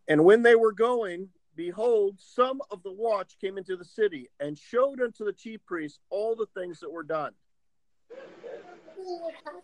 And 0.09 0.25
when 0.25 0.43
they 0.43 0.55
were 0.55 0.73
going, 0.73 1.29
behold, 1.57 2.19
some 2.19 2.61
of 2.71 2.83
the 2.83 2.93
watch 2.93 3.37
came 3.41 3.57
into 3.57 3.77
the 3.77 3.85
city 3.85 4.29
and 4.41 4.59
showed 4.59 5.01
unto 5.01 5.25
the 5.25 5.33
chief 5.33 5.65
priests 5.65 6.01
all 6.11 6.35
the 6.35 6.49
things 6.55 6.81
that 6.81 6.91
were 6.91 7.05
done. 7.05 7.33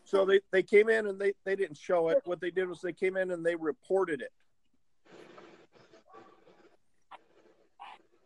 So 0.05 0.25
they, 0.25 0.41
they 0.53 0.63
came 0.63 0.89
in 0.89 1.07
and 1.07 1.21
they, 1.21 1.35
they 1.45 1.55
didn't 1.55 1.77
show 1.77 2.09
it. 2.09 2.23
What 2.25 2.41
they 2.41 2.51
did 2.51 2.69
was 2.69 2.81
they 2.81 2.93
came 2.93 3.17
in 3.17 3.31
and 3.31 3.45
they 3.45 3.57
reported 3.57 4.23
it. 4.23 4.33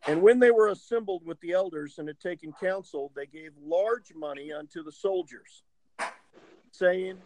And 0.07 0.21
when 0.21 0.41
they 0.41 0.51
were 0.51 0.69
assembled 0.69 1.25
with 1.25 1.41
the 1.41 1.53
elders 1.53 1.99
and 1.99 2.09
had 2.09 2.19
taken 2.19 2.53
counsel, 2.53 3.13
they 3.15 3.27
gave 3.27 3.53
large 3.63 4.13
money 4.15 4.53
unto 4.53 4.83
the 4.83 4.91
soldiers, 4.91 5.63
saying, 6.73 7.19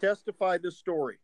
Testify 0.00 0.58
this 0.58 0.78
story. 0.78 1.18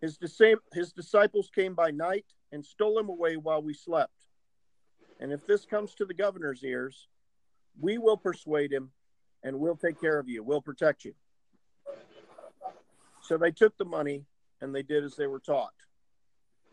His, 0.00 0.16
dis- 0.18 0.40
his 0.72 0.92
disciples 0.92 1.50
came 1.54 1.74
by 1.74 1.90
night 1.90 2.26
and 2.52 2.64
stole 2.64 2.98
him 2.98 3.08
away 3.08 3.36
while 3.36 3.62
we 3.62 3.74
slept. 3.74 4.12
And 5.20 5.32
if 5.32 5.46
this 5.46 5.64
comes 5.64 5.94
to 5.94 6.04
the 6.04 6.14
governor's 6.14 6.62
ears, 6.62 7.08
we 7.80 7.98
will 7.98 8.16
persuade 8.16 8.72
him 8.72 8.90
and 9.42 9.58
we'll 9.58 9.76
take 9.76 10.00
care 10.00 10.18
of 10.18 10.28
you. 10.28 10.42
We'll 10.42 10.60
protect 10.60 11.04
you. 11.04 11.14
So 13.22 13.36
they 13.36 13.50
took 13.50 13.76
the 13.76 13.84
money 13.84 14.24
and 14.60 14.74
they 14.74 14.82
did 14.82 15.04
as 15.04 15.16
they 15.16 15.26
were 15.26 15.40
taught. 15.40 15.72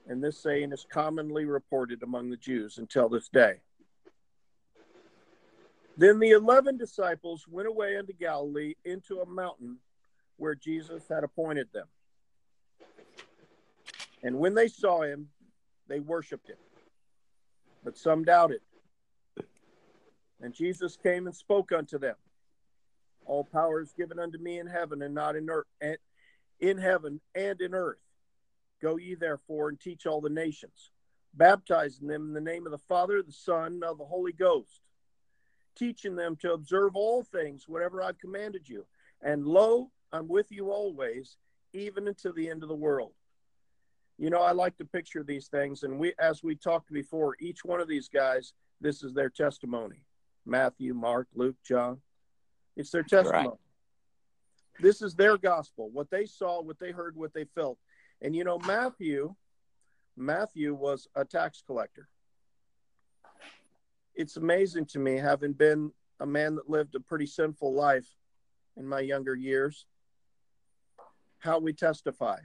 And 0.08 0.24
this 0.24 0.38
saying 0.38 0.72
is 0.72 0.86
commonly 0.90 1.46
reported 1.46 2.04
among 2.04 2.30
the 2.30 2.38
Jews 2.38 2.78
until 2.78 3.10
this 3.10 3.28
day. 3.28 3.56
Then 5.98 6.20
the 6.20 6.32
eleven 6.32 6.78
disciples 6.78 7.48
went 7.48 7.68
away 7.68 7.96
into 7.96 8.14
Galilee 8.14 8.76
into 8.84 9.22
a 9.22 9.26
mountain 9.26 9.78
where 10.38 10.54
Jesus 10.54 11.04
had 11.10 11.24
appointed 11.24 11.70
them. 11.74 11.88
And 14.22 14.38
when 14.38 14.54
they 14.54 14.68
saw 14.68 15.02
him, 15.02 15.30
they 15.88 16.00
worshiped 16.00 16.50
him. 16.50 16.58
But 17.84 17.98
some 17.98 18.24
doubted. 18.24 18.62
And 20.42 20.54
Jesus 20.54 20.98
came 20.98 21.28
and 21.28 21.36
spoke 21.36 21.72
unto 21.72 21.98
them. 21.98 22.16
All 23.26 23.44
power 23.44 23.82
is 23.82 23.94
given 23.94 24.20
unto 24.20 24.38
me 24.38 24.60
in 24.60 24.68
heaven 24.68 25.02
and 25.02 25.16
not 25.16 25.36
in 25.36 25.50
earth, 25.50 25.66
in 26.60 26.78
heaven 26.78 27.22
and 27.34 27.60
in 27.62 27.74
earth. 27.74 27.98
Go 28.86 28.98
ye 28.98 29.16
therefore 29.16 29.70
and 29.70 29.80
teach 29.80 30.06
all 30.06 30.22
the 30.22 30.30
nations, 30.30 30.92
baptizing 31.34 32.08
them 32.08 32.28
in 32.28 32.34
the 32.34 32.52
name 32.52 32.68
of 32.68 32.72
the 32.72 32.78
Father, 32.78 33.24
the 33.24 33.32
Son, 33.32 33.74
and 33.74 33.84
of 33.84 33.98
the 33.98 34.06
Holy 34.06 34.32
Ghost, 34.32 34.80
teaching 35.76 36.16
them 36.16 36.36
to 36.36 36.54
observe 36.54 36.96
all 36.96 37.24
things, 37.24 37.68
whatever 37.68 38.04
I've 38.04 38.20
commanded 38.20 38.70
you. 38.70 38.86
And 39.24 39.44
lo, 39.44 39.90
I'm 40.14 40.28
with 40.28 40.52
you 40.52 40.70
always, 40.70 41.38
even 41.74 42.08
until 42.08 42.32
the 42.34 42.48
end 42.48 42.62
of 42.62 42.70
the 42.70 42.76
world. 42.76 43.14
You 44.20 44.30
know, 44.30 44.42
I 44.42 44.52
like 44.52 44.78
to 44.78 44.86
picture 44.86 45.24
these 45.24 45.48
things, 45.48 45.82
and 45.82 45.98
we, 45.98 46.14
as 46.20 46.44
we 46.44 46.54
talked 46.54 46.94
before, 46.94 47.36
each 47.40 47.66
one 47.66 47.82
of 47.82 47.88
these 47.88 48.08
guys, 48.08 48.54
this 48.82 49.02
is 49.02 49.16
their 49.16 49.32
testimony. 49.32 50.06
Matthew, 50.46 50.94
Mark, 50.94 51.28
Luke, 51.34 51.58
John. 51.68 52.02
It's 52.78 52.92
their 52.92 53.02
testimony. 53.02 53.58
This 54.80 55.02
is 55.02 55.16
their 55.16 55.40
gospel. 55.40 55.90
What 55.92 56.12
they 56.12 56.28
saw, 56.28 56.62
what 56.62 56.78
they 56.78 56.92
heard, 56.92 57.16
what 57.16 57.34
they 57.34 57.46
felt. 57.56 57.80
And 58.22 58.36
you 58.36 58.44
know, 58.44 58.60
Matthew, 58.60 59.36
Matthew 60.18 60.74
was 60.74 61.08
a 61.16 61.26
tax 61.26 61.62
collector. 61.66 62.08
It's 64.16 64.38
amazing 64.38 64.86
to 64.88 65.00
me, 65.00 65.18
having 65.18 65.54
been 65.54 65.92
a 66.20 66.26
man 66.26 66.56
that 66.56 66.70
lived 66.70 66.96
a 66.96 67.00
pretty 67.00 67.26
sinful 67.26 67.74
life 67.74 68.08
in 68.78 68.88
my 68.88 69.02
younger 69.02 69.36
years, 69.36 69.86
how 71.40 71.60
we 71.60 71.74
testify. 71.74 72.40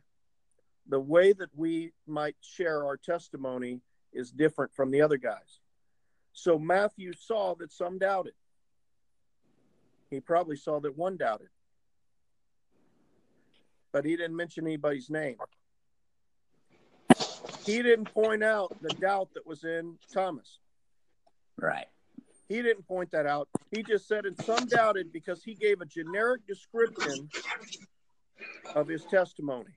The 0.89 1.01
way 1.01 1.33
that 1.33 1.51
we 1.55 1.93
might 2.07 2.37
share 2.41 2.85
our 2.85 2.97
testimony 2.97 3.81
is 4.13 4.33
different 4.33 4.75
from 4.75 4.91
the 4.91 5.01
other 5.03 5.17
guys. 5.17 5.61
So 6.33 6.59
Matthew 6.59 7.13
saw 7.13 7.55
that 7.57 7.73
some 7.73 7.99
doubted. 7.99 8.35
He 10.11 10.21
probably 10.21 10.57
saw 10.57 10.81
that 10.81 10.97
one 10.97 11.17
doubted. 11.17 11.49
But 13.93 14.05
he 14.05 14.17
didn't 14.17 14.37
mention 14.37 14.67
anybody's 14.67 15.11
name. 15.11 15.37
He 17.65 17.83
didn't 17.83 18.13
point 18.13 18.43
out 18.43 18.77
the 18.81 18.89
doubt 18.95 19.29
that 19.35 19.47
was 19.47 19.65
in 19.65 19.97
Thomas. 20.13 20.59
Right. 21.57 21.87
He 22.49 22.63
didn't 22.63 22.87
point 22.89 23.11
that 23.13 23.27
out. 23.27 23.49
He 23.71 23.83
just 23.83 24.09
said, 24.09 24.25
and 24.25 24.37
some 24.43 24.67
doubted 24.67 25.13
because 25.13 25.45
he 25.45 25.55
gave 25.55 25.81
a 25.81 25.87
generic 25.87 26.47
description 26.47 27.29
of 28.75 28.89
his 28.89 29.05
testimony. 29.05 29.71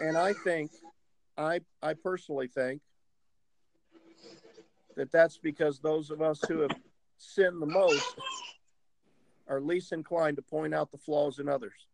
And 0.00 0.16
I 0.16 0.32
think, 0.32 0.70
I, 1.36 1.60
I 1.82 1.94
personally 1.94 2.46
think 2.46 2.80
that 4.96 5.10
that's 5.10 5.38
because 5.38 5.80
those 5.80 6.10
of 6.10 6.22
us 6.22 6.40
who 6.46 6.60
have 6.60 6.76
sinned 7.16 7.60
the 7.60 7.66
most 7.66 8.14
are 9.48 9.60
least 9.60 9.92
inclined 9.92 10.36
to 10.36 10.42
point 10.42 10.74
out 10.74 10.92
the 10.92 10.98
flaws 10.98 11.38
in 11.38 11.48
others, 11.48 11.86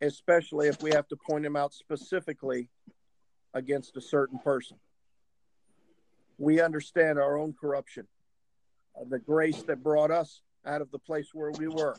especially 0.00 0.68
if 0.68 0.82
we 0.82 0.90
have 0.90 1.08
to 1.08 1.16
point 1.16 1.44
them 1.44 1.56
out 1.56 1.74
specifically 1.74 2.68
against 3.54 3.96
a 3.96 4.00
certain 4.00 4.38
person. 4.38 4.76
We 6.38 6.60
understand 6.60 7.18
our 7.18 7.36
own 7.36 7.54
corruption, 7.60 8.06
uh, 8.98 9.04
the 9.08 9.18
grace 9.18 9.62
that 9.62 9.82
brought 9.82 10.10
us 10.10 10.42
out 10.64 10.80
of 10.80 10.90
the 10.90 10.98
place 10.98 11.30
where 11.32 11.50
we 11.52 11.66
were. 11.66 11.96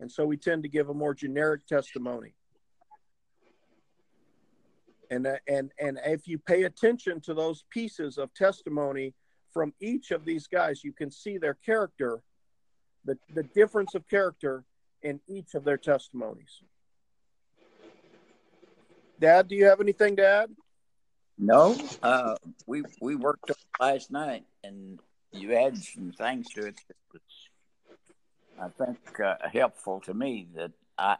And 0.00 0.10
so 0.10 0.24
we 0.24 0.36
tend 0.36 0.62
to 0.62 0.68
give 0.68 0.88
a 0.88 0.94
more 0.94 1.14
generic 1.14 1.66
testimony. 1.66 2.34
And, 5.10 5.26
uh, 5.26 5.36
and, 5.46 5.70
and 5.78 6.00
if 6.04 6.26
you 6.26 6.38
pay 6.38 6.64
attention 6.64 7.20
to 7.22 7.34
those 7.34 7.64
pieces 7.70 8.16
of 8.16 8.32
testimony 8.34 9.14
from 9.52 9.74
each 9.80 10.10
of 10.10 10.24
these 10.24 10.46
guys, 10.46 10.82
you 10.82 10.92
can 10.92 11.10
see 11.10 11.36
their 11.36 11.54
character, 11.54 12.22
the, 13.04 13.18
the 13.34 13.42
difference 13.42 13.94
of 13.94 14.08
character 14.08 14.64
in 15.02 15.20
each 15.28 15.54
of 15.54 15.64
their 15.64 15.76
testimonies. 15.76 16.62
Dad, 19.18 19.48
do 19.48 19.54
you 19.54 19.66
have 19.66 19.80
anything 19.80 20.16
to 20.16 20.26
add? 20.26 20.50
No, 21.38 21.76
uh, 22.02 22.36
we 22.66 22.82
we 23.00 23.14
worked 23.14 23.50
last 23.78 24.10
night, 24.10 24.44
and 24.62 24.98
you 25.32 25.54
add 25.54 25.76
some 25.76 26.12
things 26.12 26.48
to 26.50 26.66
it 26.66 26.76
that 26.88 26.96
was, 27.12 27.22
I 28.60 28.84
think, 28.84 28.98
uh, 29.20 29.36
helpful 29.50 30.00
to 30.00 30.14
me. 30.14 30.48
That 30.54 30.72
I 30.98 31.16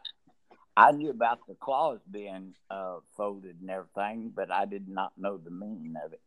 I 0.77 0.91
knew 0.91 1.09
about 1.09 1.39
the 1.47 1.55
claws 1.55 1.99
being 2.09 2.53
uh, 2.69 2.97
folded 3.17 3.57
and 3.61 3.69
everything, 3.69 4.31
but 4.35 4.51
I 4.51 4.65
did 4.65 4.87
not 4.87 5.11
know 5.17 5.37
the 5.37 5.51
meaning 5.51 5.95
of 6.03 6.13
it. 6.13 6.21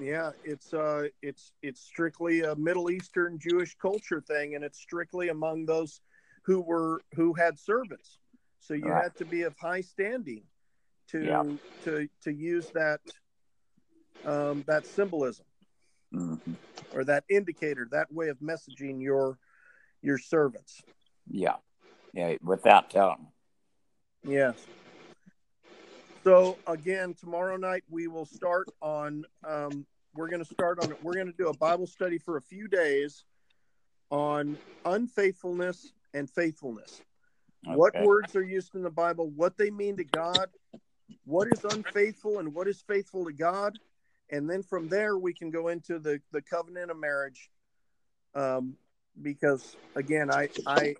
Yeah, 0.00 0.30
it's 0.44 0.72
uh, 0.72 1.08
it's 1.20 1.52
it's 1.62 1.80
strictly 1.80 2.42
a 2.42 2.54
Middle 2.54 2.90
Eastern 2.90 3.38
Jewish 3.38 3.74
culture 3.74 4.20
thing, 4.20 4.54
and 4.54 4.64
it's 4.64 4.78
strictly 4.78 5.28
among 5.28 5.66
those 5.66 6.00
who 6.48 6.62
were 6.62 7.02
who 7.14 7.34
had 7.34 7.58
servants. 7.58 8.18
So 8.58 8.72
you 8.72 8.86
right. 8.86 9.02
had 9.02 9.16
to 9.16 9.26
be 9.26 9.42
of 9.42 9.54
high 9.60 9.82
standing 9.82 10.42
to 11.10 11.22
yeah. 11.22 11.44
to 11.84 12.08
to 12.22 12.32
use 12.32 12.70
that 12.70 13.00
um, 14.24 14.64
that 14.66 14.86
symbolism 14.86 15.44
mm-hmm. 16.12 16.52
or 16.94 17.04
that 17.04 17.24
indicator, 17.28 17.86
that 17.92 18.10
way 18.10 18.28
of 18.28 18.38
messaging 18.38 19.02
your 19.02 19.38
your 20.00 20.16
servants. 20.16 20.82
Yeah, 21.30 21.56
yeah, 22.14 22.36
without 22.42 22.88
telling. 22.88 23.26
Yes. 24.24 24.56
So 26.24 26.56
again, 26.66 27.12
tomorrow 27.12 27.58
night 27.58 27.84
we 27.90 28.08
will 28.08 28.26
start 28.26 28.68
on. 28.80 29.26
Um, 29.46 29.84
we're 30.14 30.28
going 30.28 30.42
to 30.42 30.50
start 30.50 30.82
on. 30.82 30.94
We're 31.02 31.12
going 31.12 31.26
to 31.26 31.36
do 31.36 31.48
a 31.48 31.56
Bible 31.58 31.86
study 31.86 32.16
for 32.16 32.38
a 32.38 32.42
few 32.42 32.68
days 32.68 33.24
on 34.10 34.56
unfaithfulness 34.86 35.92
and 36.14 36.30
faithfulness. 36.30 37.00
Okay. 37.66 37.76
What 37.76 38.00
words 38.00 38.36
are 38.36 38.42
used 38.42 38.74
in 38.74 38.82
the 38.82 38.90
Bible? 38.90 39.30
What 39.30 39.58
they 39.58 39.70
mean 39.70 39.96
to 39.96 40.04
God? 40.04 40.48
What 41.24 41.48
is 41.48 41.64
unfaithful 41.64 42.38
and 42.38 42.54
what 42.54 42.68
is 42.68 42.82
faithful 42.86 43.24
to 43.26 43.32
God? 43.32 43.78
And 44.30 44.48
then 44.48 44.62
from 44.62 44.88
there 44.88 45.18
we 45.18 45.32
can 45.32 45.50
go 45.50 45.68
into 45.68 45.98
the 45.98 46.20
the 46.32 46.42
covenant 46.42 46.90
of 46.90 46.98
marriage. 46.98 47.50
Um, 48.34 48.76
because 49.20 49.76
again, 49.96 50.30
I 50.30 50.48
I 50.66 50.94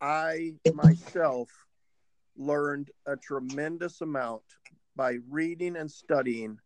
I 0.00 0.54
myself 0.72 1.50
learned 2.36 2.90
a 3.06 3.16
tremendous 3.16 4.00
amount 4.00 4.42
by 4.94 5.18
reading 5.28 5.76
and 5.76 5.90
studying 5.90 6.58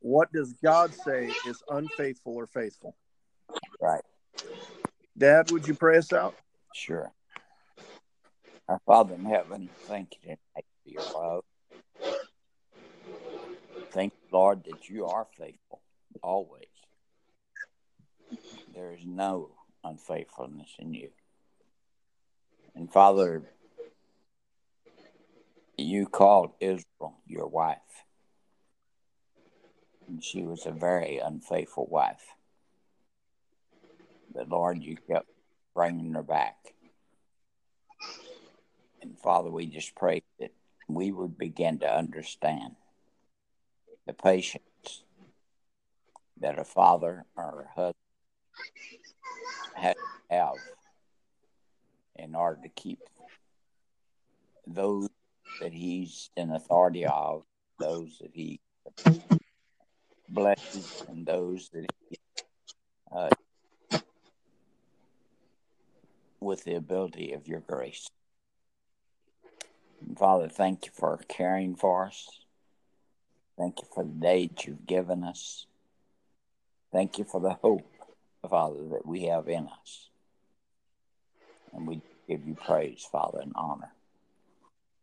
what 0.00 0.32
does 0.32 0.54
God 0.64 0.94
say 0.94 1.30
is 1.46 1.62
unfaithful 1.68 2.34
or 2.34 2.46
faithful. 2.46 2.96
Right. 3.80 4.02
Dad, 5.16 5.50
would 5.50 5.66
you 5.66 5.74
pray 5.74 5.98
us 5.98 6.12
out? 6.12 6.34
Sure. 6.74 7.12
Our 8.70 8.80
Father 8.86 9.16
in 9.16 9.24
heaven, 9.24 9.68
thank 9.88 10.12
you 10.12 10.20
tonight 10.22 10.64
for 10.84 10.90
your 10.90 11.02
love. 11.12 11.42
Thank 13.90 14.12
you, 14.12 14.28
Lord, 14.30 14.62
that 14.66 14.88
you 14.88 15.06
are 15.06 15.26
faithful 15.36 15.80
always. 16.22 16.68
There 18.72 18.92
is 18.92 19.00
no 19.04 19.50
unfaithfulness 19.82 20.68
in 20.78 20.94
you. 20.94 21.08
And 22.76 22.92
Father, 22.92 23.42
you 25.76 26.06
called 26.06 26.52
Israel 26.60 27.16
your 27.26 27.48
wife. 27.48 28.04
And 30.06 30.22
she 30.22 30.44
was 30.44 30.64
a 30.64 30.70
very 30.70 31.18
unfaithful 31.18 31.88
wife. 31.90 32.36
But 34.32 34.48
Lord, 34.48 34.80
you 34.80 34.96
kept 35.08 35.26
bringing 35.74 36.12
her 36.12 36.22
back. 36.22 36.54
And 39.02 39.18
Father, 39.18 39.50
we 39.50 39.66
just 39.66 39.94
pray 39.94 40.22
that 40.38 40.52
we 40.88 41.10
would 41.12 41.38
begin 41.38 41.78
to 41.80 41.92
understand 41.92 42.76
the 44.06 44.12
patience 44.12 45.04
that 46.40 46.58
a 46.58 46.64
father 46.64 47.24
or 47.36 47.62
a 47.62 47.74
husband 47.74 47.94
has 49.74 49.94
have 50.30 50.54
in 52.16 52.34
order 52.34 52.60
to 52.62 52.68
keep 52.68 52.98
those 54.66 55.08
that 55.60 55.72
he's 55.72 56.30
in 56.36 56.50
authority 56.50 57.04
of, 57.04 57.42
those 57.78 58.18
that 58.20 58.30
he 58.32 58.60
blesses, 60.28 61.04
and 61.08 61.26
those 61.26 61.68
that 61.70 61.86
he, 62.08 62.18
uh, 63.10 63.28
with 66.38 66.62
the 66.64 66.74
ability 66.74 67.32
of 67.32 67.48
your 67.48 67.60
grace. 67.60 68.08
Father, 70.18 70.48
thank 70.48 70.86
you 70.86 70.92
for 70.94 71.18
caring 71.28 71.76
for 71.76 72.06
us. 72.06 72.28
Thank 73.58 73.80
you 73.82 73.88
for 73.94 74.04
the 74.04 74.10
day 74.10 74.46
that 74.46 74.66
you've 74.66 74.86
given 74.86 75.24
us. 75.24 75.66
Thank 76.92 77.18
you 77.18 77.24
for 77.24 77.40
the 77.40 77.54
hope, 77.54 77.86
Father, 78.48 78.88
that 78.92 79.06
we 79.06 79.24
have 79.24 79.48
in 79.48 79.68
us. 79.68 80.08
And 81.72 81.86
we 81.86 82.00
give 82.28 82.46
you 82.46 82.54
praise, 82.54 83.06
Father, 83.10 83.40
and 83.40 83.52
honor. 83.54 83.92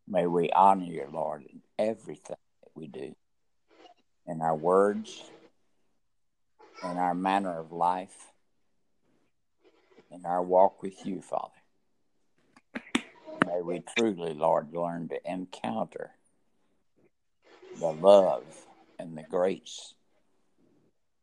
May 0.08 0.26
we 0.26 0.50
honor 0.52 0.86
you, 0.86 1.08
Lord, 1.12 1.44
in 1.44 1.62
everything 1.78 2.38
that 2.62 2.72
we 2.76 2.88
do, 2.88 3.16
in 4.26 4.42
our 4.42 4.56
words, 4.56 5.24
in 6.84 6.98
our 6.98 7.14
manner 7.14 7.60
of 7.60 7.72
life, 7.72 8.16
in 10.12 10.26
our 10.26 10.42
walk 10.42 10.82
with 10.82 11.06
you, 11.06 11.22
Father. 11.22 11.52
May 13.48 13.62
we 13.62 13.84
truly, 13.98 14.34
Lord, 14.34 14.74
learn 14.74 15.08
to 15.10 15.32
encounter 15.32 16.12
the 17.80 17.92
love 17.92 18.44
and 19.00 19.18
the 19.18 19.24
grace 19.24 19.94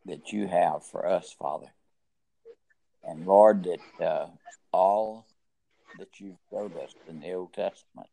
that 0.07 0.33
you 0.33 0.47
have 0.47 0.87
for 0.87 1.07
us, 1.07 1.35
Father. 1.39 1.73
And 3.03 3.27
Lord, 3.27 3.65
that 3.65 4.05
uh, 4.05 4.27
all 4.73 5.27
that 5.99 6.19
you've 6.19 6.39
showed 6.51 6.77
us 6.79 6.95
in 7.09 7.21
the 7.21 7.33
Old 7.33 7.53
Testament 7.53 8.09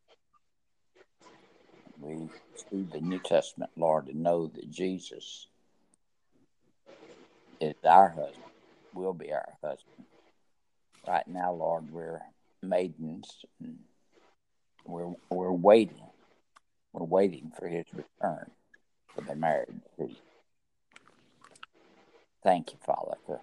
we 2.02 2.30
see 2.56 2.84
the 2.91 3.00
New 3.00 3.19
Testament, 3.19 3.71
Lord, 3.78 4.08
and 4.08 4.24
know 4.24 4.47
that 4.47 4.69
Jesus 4.69 5.47
is 7.60 7.76
our 7.88 8.10
husband, 8.10 8.43
will 8.93 9.13
be 9.13 9.32
our 9.32 9.54
husband. 9.63 10.08
Right 11.08 11.28
now, 11.28 11.54
Lord, 11.54 11.91
we're 11.91 12.21
maidens 12.63 13.45
and 13.60 13.78
we're 14.86 15.13
we're 15.30 15.52
waiting. 15.52 16.02
We're 16.94 17.06
waiting 17.06 17.52
for 17.58 17.67
his 17.67 17.86
return 17.94 18.52
for 19.13 19.22
the 19.22 19.36
marriage 19.36 19.70
city. 19.98 20.20
Thank 22.44 22.72
you, 22.74 22.80
Father, 22.86 23.17
for 23.26 23.41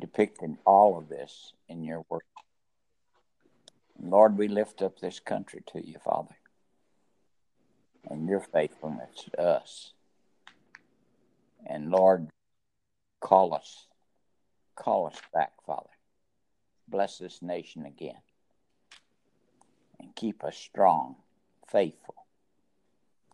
depicting 0.00 0.58
all 0.64 0.98
of 0.98 1.08
this 1.08 1.52
in 1.68 1.82
your 1.82 2.04
work. 2.08 2.24
Lord, 4.00 4.36
we 4.36 4.48
lift 4.48 4.82
up 4.82 5.00
this 5.00 5.18
country 5.18 5.62
to 5.72 5.84
you, 5.84 5.96
Father, 6.04 6.36
and 8.10 8.28
your 8.28 8.40
faithfulness 8.40 9.24
to 9.24 9.40
us. 9.40 9.92
And 11.66 11.90
Lord, 11.90 12.28
call 13.20 13.54
us, 13.54 13.86
call 14.76 15.06
us 15.06 15.20
back, 15.32 15.52
Father. 15.66 15.88
Bless 16.88 17.18
this 17.18 17.42
nation 17.42 17.86
again 17.86 18.20
and 20.00 20.14
keep 20.14 20.44
us 20.44 20.56
strong, 20.56 21.16
faithful, 21.68 22.26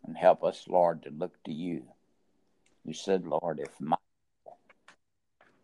and 0.04 0.16
help 0.16 0.44
us, 0.44 0.66
Lord, 0.68 1.02
to 1.02 1.10
look 1.10 1.42
to 1.44 1.52
you. 1.52 1.84
You 2.84 2.94
said, 2.94 3.26
Lord, 3.26 3.60
if 3.60 3.80
my 3.80 3.96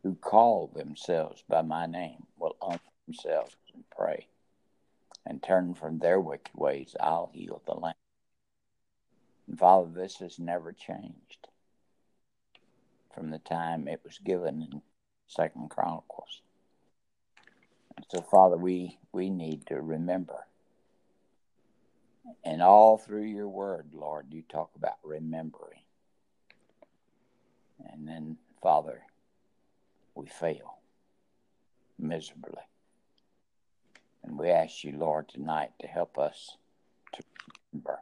who 0.02 0.14
call 0.14 0.70
themselves 0.74 1.42
by 1.48 1.60
my 1.62 1.86
name 1.86 2.26
will 2.38 2.56
humble 2.62 2.80
themselves 3.06 3.56
and 3.74 3.84
pray 3.90 4.28
and 5.26 5.42
turn 5.42 5.74
from 5.74 5.98
their 5.98 6.20
wicked 6.20 6.54
ways, 6.54 6.94
I'll 7.00 7.30
heal 7.34 7.60
the 7.66 7.74
land. 7.74 7.96
And 9.46 9.58
Father, 9.58 9.90
this 9.92 10.16
has 10.18 10.38
never 10.38 10.72
changed 10.72 11.48
from 13.14 13.30
the 13.30 13.38
time 13.38 13.88
it 13.88 14.00
was 14.04 14.18
given 14.18 14.62
in 14.62 14.82
Second 15.26 15.70
Chronicles. 15.70 16.42
And 17.96 18.06
so, 18.08 18.22
Father, 18.22 18.56
we, 18.56 18.98
we 19.12 19.28
need 19.28 19.66
to 19.66 19.80
remember. 19.80 20.46
And 22.44 22.62
all 22.62 22.98
through 22.98 23.24
your 23.24 23.48
word, 23.48 23.90
Lord, 23.92 24.26
you 24.30 24.42
talk 24.48 24.70
about 24.76 24.98
remembering. 25.02 25.80
And 27.92 28.06
then, 28.06 28.36
Father, 28.62 29.02
we 30.14 30.26
fail 30.26 30.78
miserably. 31.98 32.62
And 34.22 34.38
we 34.38 34.50
ask 34.50 34.84
you, 34.84 34.96
Lord, 34.96 35.28
tonight 35.28 35.70
to 35.80 35.86
help 35.86 36.18
us 36.18 36.56
to 37.12 37.22
remember. 37.72 38.00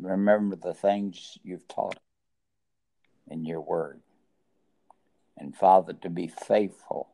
Remember 0.00 0.56
the 0.56 0.74
things 0.74 1.38
you've 1.44 1.68
taught 1.68 1.98
in 3.28 3.44
your 3.44 3.60
word. 3.60 4.00
And 5.36 5.54
Father, 5.54 5.92
to 5.92 6.08
be 6.08 6.26
faithful 6.26 7.10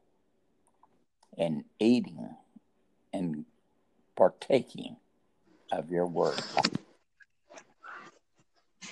in 1.37 1.65
eating 1.79 2.37
and 3.13 3.45
partaking 4.17 4.97
of 5.73 5.91
your 5.91 6.07
word. 6.07 6.41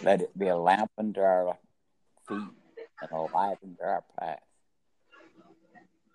Let 0.03 0.21
it 0.23 0.39
be 0.39 0.49
a 0.49 0.57
lamp 0.57 0.91
unto 0.97 1.21
our 1.21 1.57
feet 2.29 2.49
and 3.03 3.11
a 3.11 3.21
light 3.21 3.59
into 3.63 3.83
our 3.83 4.05
path. 4.19 4.41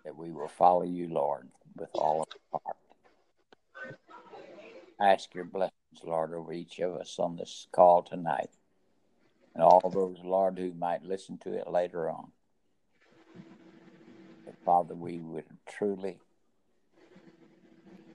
That 0.06 0.16
we 0.16 0.32
will 0.32 0.48
follow 0.48 0.84
you, 0.84 1.08
Lord, 1.10 1.50
with 1.76 1.90
all 1.94 2.22
of 2.22 2.28
our 2.54 2.62
heart. 2.64 2.78
ask 5.02 5.34
your 5.34 5.46
blessings, 5.46 5.74
Lord, 6.04 6.34
over 6.34 6.54
each 6.54 6.80
of 6.80 6.96
us 6.96 7.16
on 7.20 7.36
this 7.36 7.68
call 7.72 8.04
tonight. 8.04 8.50
And 9.54 9.64
all 9.64 9.90
those, 9.90 10.18
Lord, 10.24 10.58
who 10.58 10.74
might 10.74 11.04
listen 11.04 11.38
to 11.40 11.54
it 11.54 11.70
later 11.70 12.10
on. 12.10 12.32
That, 14.46 14.56
Father, 14.66 14.96
we 14.96 15.20
would 15.20 15.46
truly 15.70 16.18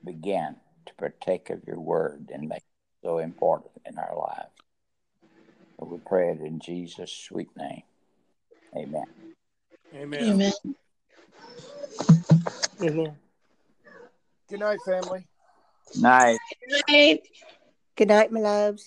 begin 0.04 0.56
to 0.88 0.94
partake 0.94 1.50
of 1.50 1.62
your 1.66 1.78
word 1.78 2.30
and 2.32 2.48
make 2.48 2.58
it 2.58 3.06
so 3.06 3.18
important 3.18 3.72
in 3.86 3.98
our 3.98 4.16
lives. 4.16 4.50
So 5.78 5.86
we 5.86 5.98
pray 5.98 6.30
it 6.30 6.40
in 6.40 6.58
Jesus' 6.58 7.12
sweet 7.12 7.50
name. 7.56 7.82
Amen. 8.76 9.04
Amen. 9.94 10.22
Amen. 10.22 10.52
Amen. 12.82 13.16
Good 14.48 14.60
night, 14.60 14.78
family. 14.84 15.26
Night. 16.00 16.38
Good 16.68 16.82
night. 16.88 17.20
Good 17.96 18.08
night, 18.08 18.32
my 18.32 18.40
loves. 18.40 18.84